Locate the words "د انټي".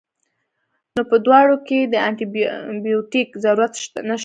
1.93-2.25